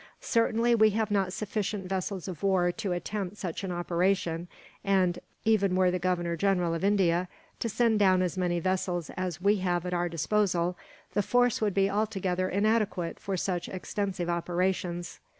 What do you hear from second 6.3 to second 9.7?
General of India to send down as many vessels as we